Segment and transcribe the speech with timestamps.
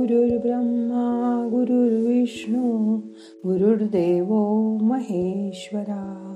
[0.00, 2.96] गुरुर्ब्रह्मा गुरुर्विष्णू
[3.46, 4.34] गुरुर्देव
[4.82, 6.34] महेश्वरा.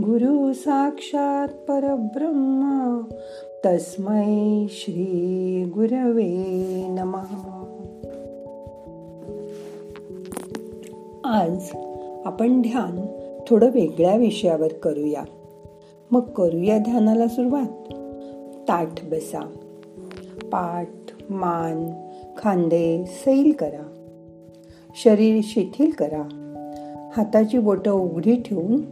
[0.00, 3.02] गुरु साक्षात परब्रह्मा
[3.66, 6.44] तस्मै श्री गुरवे
[6.88, 7.36] नमः.
[11.24, 11.70] आज
[12.24, 13.06] आपण ध्यान
[13.48, 15.22] थोडं वेगळ्या विषयावर करूया.
[16.10, 17.92] मग करूया ध्यानाला सुरुवात.
[18.68, 19.48] ताठ बसा.
[20.52, 20.90] पाठ
[21.30, 22.05] मान
[22.38, 23.92] खांदे सैल करा.
[25.04, 26.22] शरीर शिथिल करा.
[27.16, 28.82] हाताची बोटं उघडी ठेवून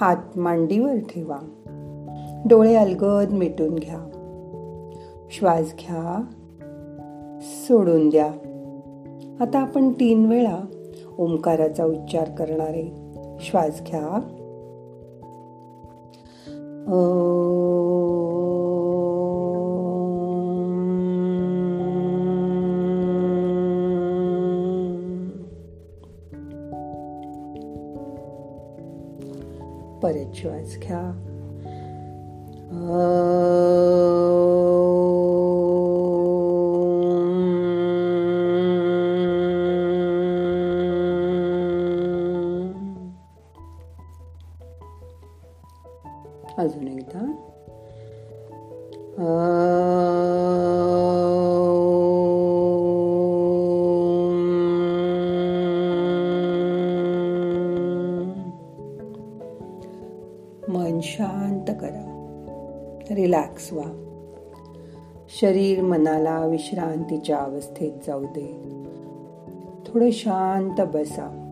[0.00, 1.38] हात मांडीवर ठेवा.
[2.48, 3.98] डोळे अलगद मिटून घ्या.
[5.30, 6.24] श्वास घ्या.
[7.42, 8.32] सोडून द्या.
[9.40, 10.58] आता आपण तीन वेळा
[11.18, 12.94] ओंकाराचा उच्चार करणारे
[13.40, 14.20] श्वास घ्या.
[30.02, 31.22] परत श्वास घ्या.
[46.58, 47.05] अजून एकदा
[61.06, 62.12] शांत करा.
[63.10, 64.02] रिलॅक्स व्हा.
[65.40, 68.62] शरीर मनाला विश्रांतीच्या अवस्थेत जाऊ दे.
[69.86, 71.42] थोडं शांत बसा.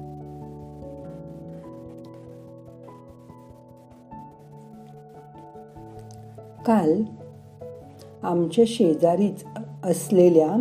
[6.66, 7.02] काल
[8.22, 9.44] आमच्या शेजारीच
[9.84, 10.56] असलेल्या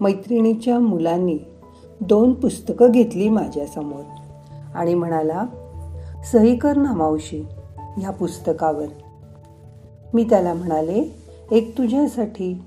[0.00, 1.38] मैत्रिणीच्या मुलांनी
[2.00, 4.04] दोन पुस्तकं घेतली माझ्यासमोर
[4.74, 5.46] आणि म्हणाला
[6.32, 7.44] सही कर ना मावशी
[7.96, 8.86] ह्या पुस्तकावर.
[10.14, 11.14] मी त्याला म्हणाले
[11.50, 12.62] एक तुझ्यासाठी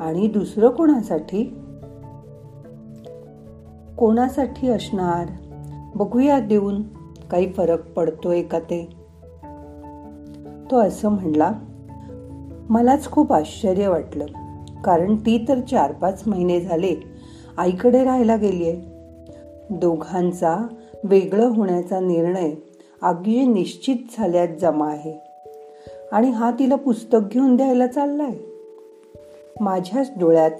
[0.00, 1.44] आणि दुसरं कोणासाठी?
[3.98, 5.26] कोणासाठी असणार?
[5.94, 6.82] बघूया देऊन.
[7.30, 8.88] काही फरक पडतोय का ते?
[10.70, 11.52] तो असं म्हणला
[12.70, 14.26] मलाच खूप आश्चर्य वाटलं
[14.84, 16.94] कारण ती तर चार पाच महिने झाले
[17.56, 18.82] आईकडे राहायला गेलीये.
[19.70, 20.66] दोघांचा
[21.04, 22.54] वेगळं होण्याचा निर्णय
[23.02, 25.14] अगदी निश्चित झाल्यात जमा आहे.
[26.12, 28.34] आणि हा तिला पुस्तक घेऊन द्यायला चाललाय.
[29.60, 30.50] माझ्याच डोळ्यात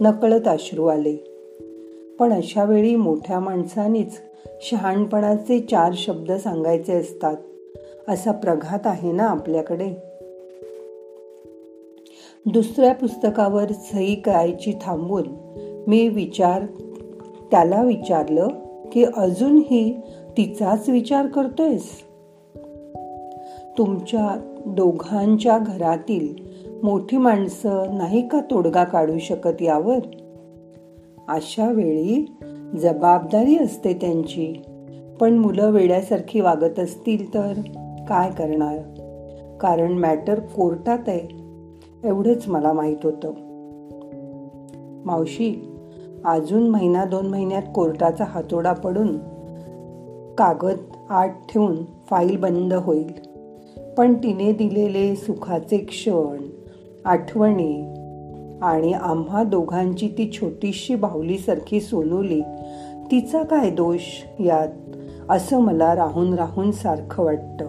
[0.00, 1.16] नकळत अश्रू आले.
[2.18, 4.18] पण अशा वेळी मोठ्या माणसानीच
[4.60, 7.36] शहाणपणाचे चार शब्द सांगायचे असतात
[8.08, 9.94] असा प्रघात आहे ना आपल्याकडे?
[12.46, 15.22] दुसऱ्या पुस्तकावर सही करायची थांबून
[15.86, 16.62] मी विचार
[17.50, 18.48] त्याला विचारलं
[18.92, 20.00] की अजूनही
[20.36, 21.90] तिचाच विचार करतोयस?
[23.78, 26.34] तुमच्या दोघांच्या घरातील
[26.82, 29.98] मोठी माणसं नाही का तोडगा काढू शकत यावर?
[31.28, 32.36] अशा वेळी
[32.78, 34.62] जबाबदारी असते त्यांची.
[35.20, 37.52] पण मुलं वेड्यासारखी वागत असतील तर
[38.08, 38.78] काय करणार?
[39.60, 41.40] कारण मॅटर कोर्टात आहे.
[42.08, 43.32] एवढंच मला माहीत होतं.
[45.04, 45.76] मावशी
[46.24, 49.18] अजून महिना दोन महिन्यात कोर्टाचा हातोडा पडून
[50.40, 50.78] कागद
[51.10, 51.76] आत ठेवून
[52.10, 53.12] फाईल बंद होईल.
[53.98, 56.46] पण तिने दिलेले सुखाचे क्षण
[57.04, 57.82] आठवणी
[58.62, 62.42] आणि आम्हा दोघांची ती छोटीशी बाहुलीसारखी सोनवली
[63.10, 64.00] तिचा काय दोष
[64.40, 64.68] यात
[65.28, 67.66] असं मला राहून राहून सारखं वाटतं.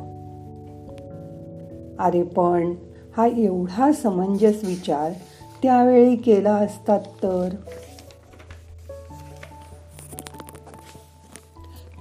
[1.99, 2.73] अरे पण
[3.17, 5.11] हा एवढा समंजस विचार
[5.63, 7.49] त्यावेळी केला असतात तर?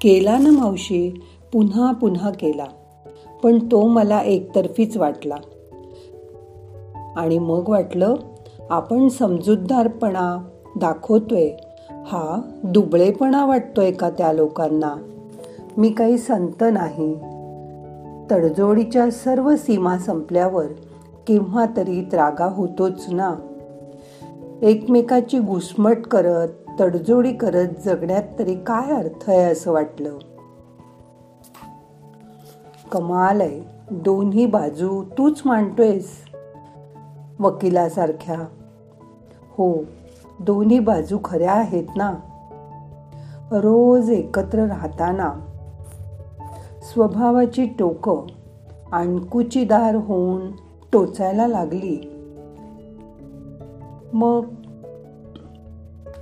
[0.01, 1.23] केला ना मावशी?
[1.53, 2.65] पुन्हा पुन्हा केला.
[3.43, 5.35] पण तो मला एकतर्फीच वाटला.
[7.17, 8.15] आणि मग वाटलं
[8.71, 10.45] आपण समजूतदारपणा
[10.77, 11.49] दाखवतोय.
[11.91, 14.95] हा दुबळेपणा वाटतोय का त्या लोकांना?
[15.77, 17.15] मी काही संत नाही.
[18.31, 20.67] तडजोडीच्या सर्व सीमा संपल्यावर
[21.27, 23.35] केव्हा तरी त्रागा होतोच ना.
[24.63, 26.49] एकमेकाची घुसमट करत
[26.81, 30.19] तडजोडी करत जगण्यात तरी काय अर्थ आहे असं वाटलं?
[32.93, 33.63] कमाल आहे.
[33.91, 36.11] दोन्ही बाजू तूच मांडतोयस.
[37.41, 38.37] वकिलासारख्या.
[39.51, 39.75] हो
[40.41, 42.15] दोन्ही बाजू खऱ्या आहेत ना?
[43.53, 45.33] रोज एकत्र राहताना.
[46.83, 48.27] स्वभावाची टोकं
[48.93, 50.53] आणकुचीदार होऊन
[50.93, 52.01] टोचायला लागली.
[54.13, 54.45] मग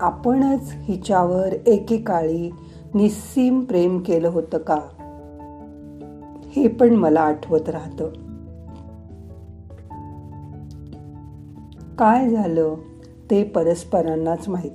[0.01, 2.51] आपणच हिच्यावर एकेकाळी
[2.95, 4.81] निस्सीम प्रेम केलं होतं का?
[6.47, 8.03] हे पण मला आठवत राहत.
[11.99, 12.75] काय झालं
[13.31, 14.71] ते परस्परांनाच माहीत.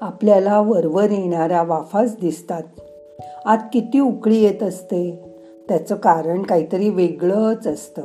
[0.00, 2.62] आपल्याला वरवर येणाऱ्या वाफाच दिसतात.
[3.44, 5.24] आत किती उकळी येत असते
[5.68, 8.02] त्याचं कारण काहीतरी वेगळंच असतं.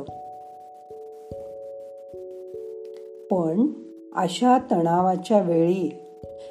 [3.30, 3.66] पण
[4.14, 5.90] अशा तणावाच्या वेळी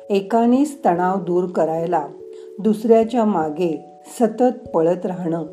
[0.09, 2.07] एकानेच तणाव दूर करायला
[2.59, 3.85] दुसऱ्याच्या मागे
[4.19, 5.43] सतत पळत राहणं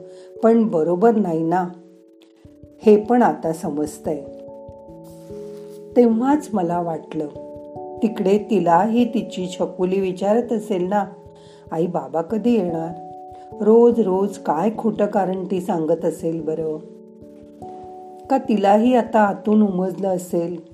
[0.43, 1.69] पण बरोबर नाही ना?
[2.83, 4.21] हे पण आता समजतंय.
[5.97, 7.27] तेव्हाच मला वाटलं
[8.03, 11.05] तिकडे तिलाही तिची छकुली विचारत असेल ना
[11.73, 12.93] आई बाबा कधी येणार?
[13.61, 16.77] रोज रोज काय खोटं कारण ती सांगत असेल बरं?
[18.27, 20.70] का तिलाही आता आतून उमजलं असेल?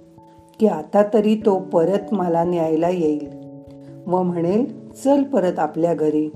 [0.61, 3.47] की आता तरी तो परत मला न्यायला येईल.
[4.07, 6.31] व म्हणेल चल परत आपल्या घरी.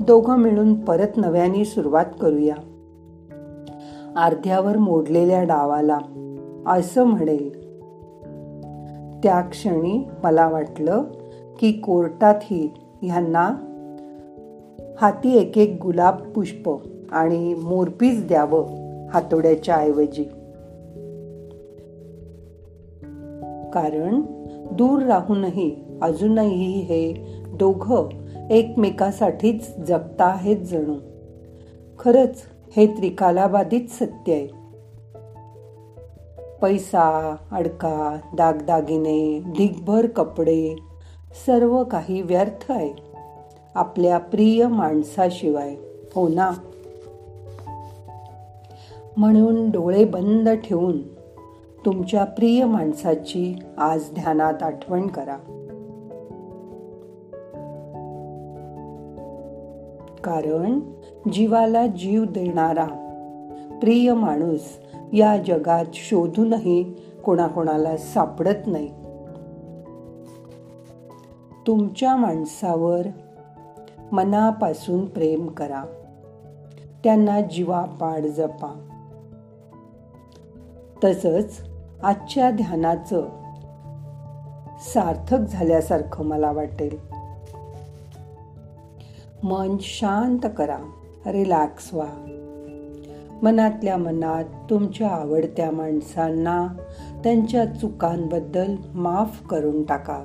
[0.00, 2.54] दोघं मिळून परत नव्याने सुरुवात करूया.
[4.16, 5.98] अर्ध्यावर मोडलेल्या डावाला
[6.66, 7.68] असं म्हणेल
[9.22, 11.02] त्या क्षणी मला वाटलं
[11.60, 12.70] की कोर्टातही
[13.02, 13.50] ह्यांना
[15.00, 16.70] हाती एक एक गुलाब पुष्प
[17.12, 18.66] आणि मोरपीस द्यावं
[19.08, 20.24] हातोड्याच्या ऐवजी.
[23.74, 24.20] कारण
[24.72, 27.14] दूर राहूनही अजूनही हे
[27.52, 28.08] दोघं
[28.50, 30.94] एकमेकासाठीच जगता आहेत जणू.
[31.98, 32.42] खरच
[32.76, 34.48] हे त्रिकालाबाधित सत्य आहे.
[36.62, 40.76] पैसा अडका दागदागिने ढिगभर कपडे
[41.46, 42.92] सर्व काही व्यर्थ आहे
[43.74, 45.74] आपल्या प्रिय माणसाशिवाय
[46.14, 46.50] हो ना?
[49.16, 51.17] म्हणून डोळे बंद ठेवून
[51.88, 55.36] तुमच्या प्रिय माणसाची आज ध्यानात आठवण करा.
[60.24, 60.80] कारण
[61.32, 62.84] जीवाला जीव देणारा
[63.80, 64.60] प्रिय माणूस
[65.12, 66.94] या जगात शोधूनही
[67.24, 68.88] कोणाकोणाला सापडत नाही.
[71.66, 73.06] तुमच्या माणसावर
[74.12, 75.84] मनापासून प्रेम करा.
[77.04, 78.84] त्यांना जीवापाड जपा.
[81.04, 81.67] तसंच
[82.02, 83.22] आजच्या ध्यानाचं
[84.80, 86.98] सार्थक झाल्यासारखं मला वाटेल.
[89.42, 90.78] मन शांत करा
[91.26, 92.24] रिलॅक्स व्हा.
[93.42, 96.68] मनातल्या मनात तुमच्या आवडत्या माणसांना
[97.24, 100.24] त्यांच्या चुकांबद्दल माफ करून टाका.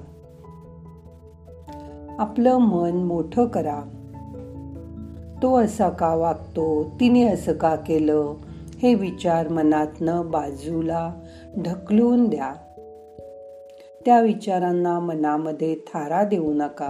[2.19, 3.81] आपलं मन मोठं करा.
[5.43, 8.33] तो असा का वागतो तिने असं का केलं
[8.83, 11.13] हे विचार मनातनं बाजूला
[11.61, 12.53] ढकलून द्या.
[14.05, 16.89] त्या विचारांना मनामध्ये थारा देऊ नका.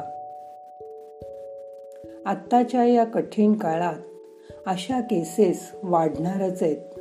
[2.25, 3.95] आत्ताच्या या कठीण काळात
[4.65, 6.99] अशा केसेस वाढणारच आहेत.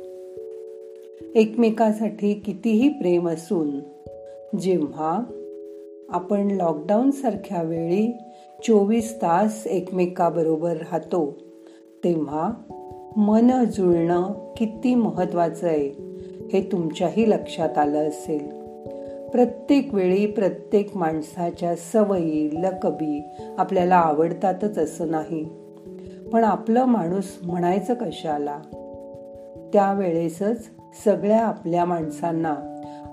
[1.35, 3.79] एकमेकासाठी कितीही प्रेम असून
[4.57, 5.19] जेव्हा
[6.09, 8.17] आपण लॉकडाऊन सारख्या वेळी
[8.63, 11.37] चोवीस तास एकमेकाबरोबर राहतो
[12.03, 12.51] तेव्हा
[13.17, 16.02] मन जुळणं किती महत्वाचं आहे.
[16.53, 18.63] हे तुमच्याही लक्षात आलं असेल.
[19.29, 23.23] प्रत्येक वेळी प्रत्येक माणसाच्या सवयी लकबी
[23.57, 25.45] आपल्याला आवडतातच असं नाही.
[26.33, 28.59] पण आपलं माणूस म्हणायचं कशाला?
[29.73, 30.69] त्यावेळेसच
[31.03, 32.55] सगळ्या आपल्या माणसांना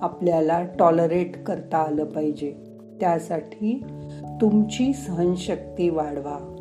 [0.03, 2.55] आपल्याला टॉलरेट करता आलं पाहिजे.
[3.01, 3.85] त्यासाठी
[4.41, 6.57] तुमची सहनशक्ती वाढवा.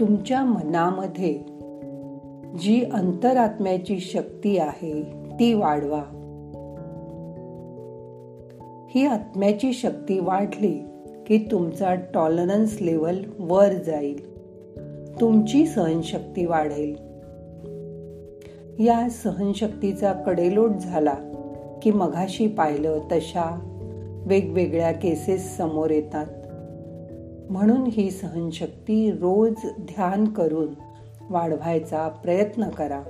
[0.00, 1.51] तुमच्या मनामध्ये
[2.60, 5.02] जी अंतरात्म्याची शक्ती आहे
[5.38, 6.02] ती वाढवा.
[8.94, 10.84] ही आत्म्याची शक्ती वाढली
[11.26, 14.32] की तुमचा टॉलरन्स लेवल वर जाईल.
[15.20, 16.94] तुमची सहनशक्ती वाढेल.
[18.84, 21.14] या सहनशक्तीचा कडेलोट झाला
[21.82, 23.58] की मघाशी पाहिलं तशा
[24.26, 26.26] वेगवेगळ्या केसेस समोर येतात.
[27.50, 30.68] म्हणून ही सहनशक्ती रोज ध्यान करून
[31.32, 33.02] वाढवायचा प्रयत्न करा.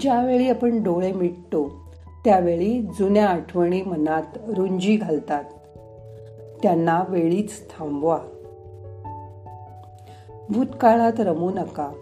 [0.00, 1.68] ज्यावेळी आपण डोळे मिटतो
[2.24, 4.22] त्यावेळी जुन्या आठवणी मनात
[4.56, 5.44] रुंजी घालतात.
[6.62, 8.18] त्यांना वेळीच थांबवा.
[10.50, 11.92] भूतकाळात रमू नका.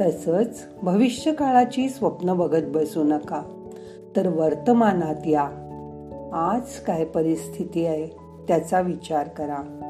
[0.00, 3.42] तसच भविष्य काळाची स्वप्न बघत बसू नका.
[4.16, 5.64] तर वर्तमानात या.
[6.32, 8.06] आज काय परिस्थिती आहे
[8.48, 9.87] त्याचा विचार करा.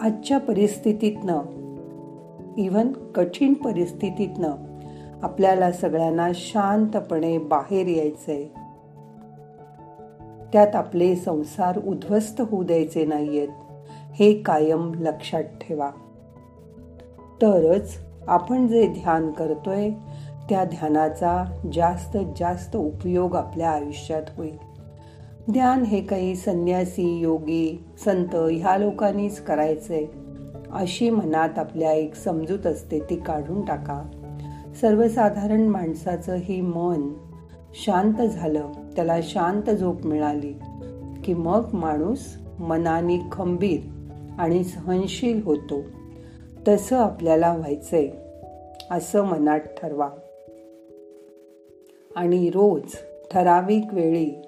[0.00, 1.38] आजच्या परिस्थितीतनं
[2.56, 4.52] इव्हन कठीण परिस्थितीतनं
[5.22, 8.44] आपल्याला सगळ्यांना शांतपणे बाहेर यायचंय.
[10.52, 13.48] त्यात आपले संसार उद्ध्वस्त होऊ द्यायचे नाहीयेत
[14.14, 15.90] हे कायम लक्षात ठेवा.
[17.42, 19.90] तरच आपण जे ध्यान करतोय
[20.48, 24.65] त्या ध्यानाचा जास्त जास्त उपयोग आपल्या आयुष्यात होईल.
[25.52, 30.04] ध्यान हे काही संन्यासी योगी संत ह्या लोकांनीच करायचंय.
[30.72, 34.02] अशी मनात आपल्या एक समजूत असते ती काढून टाका.
[34.80, 37.12] सर्वसाधारण माणसाचं ही मन
[37.84, 40.52] शांत झालं त्याला शांत झोप मिळाली
[41.24, 43.80] की मग माणूस मनाने खंबीर
[44.38, 45.82] आणि सहनशील होतो.
[46.68, 48.08] तसं आपल्याला व्हायचंय
[48.90, 50.08] असं मनात ठरवा.
[52.16, 52.82] आणि रोज
[53.32, 54.42] ठराविक वेळी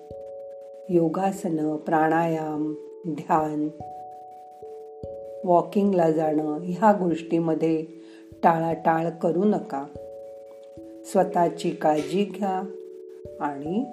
[0.91, 2.75] योगासनं प्राणायाम
[3.09, 3.69] ध्यान
[5.45, 7.85] वॉकिंगला जाणं ह्या गोष्टीमध्ये
[8.43, 9.85] टाळाटाळ करू नका.
[11.05, 12.63] स्वतःची काळजी घ्या
[13.41, 13.85] आणि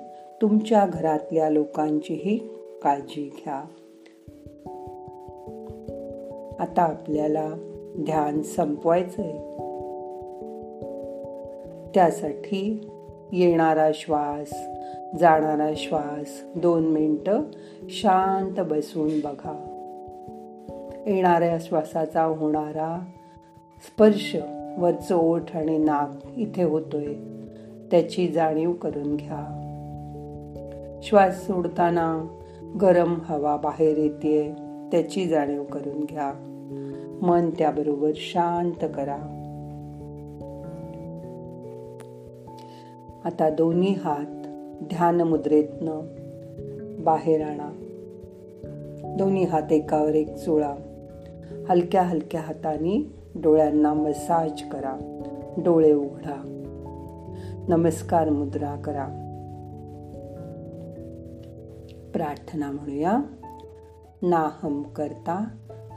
[0.41, 2.37] तुमच्या घरातल्या लोकांचीही
[2.83, 3.63] काळजी घ्या.
[6.59, 7.49] आता आपल्याला
[7.97, 9.31] ध्यान संपवायचंय.
[11.95, 12.89] त्यासाठी
[13.31, 14.53] येणारा श्वास
[15.19, 17.41] जाणारा श्वास दोन मिनटं
[17.89, 19.71] शांत बसून बघा.
[21.07, 22.99] येणाऱ्या श्वासाचा होणारा
[23.81, 24.37] स्पर्श
[24.77, 27.13] वरचं ओठ आणि नाक इथे होतोय.
[27.91, 29.61] त्याची जाणीव करून घ्या.
[31.03, 32.27] श्वास सोडताना
[32.81, 34.51] गरम हवा बाहेर येते
[34.91, 36.33] त्याची जाणीव करून घ्या.
[37.21, 39.41] मन त्याबरोबर शांत करा.
[43.25, 44.34] आता दोन्ही हात
[44.89, 46.01] ध्यान मुद्रेतनं
[47.03, 47.69] बाहेर आणा.
[49.17, 50.75] दोन्ही हात एकावर एक चोळा.
[51.69, 55.21] हलक्या हलक्या हाताने डोळ्यांना मसाज करा.
[55.57, 56.61] डोळे उघडा.
[57.67, 59.07] नमस्कार मुद्रा करा.
[62.13, 63.19] प्रार्थना म्हणूया.
[64.21, 65.47] नाहम करता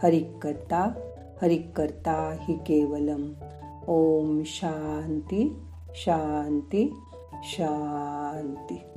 [0.02, 1.11] हरिक करता
[1.42, 3.33] हरिक करता हि केवलम.
[3.88, 5.57] ओम शांती
[5.95, 6.95] शांती.
[7.42, 8.88] शांती.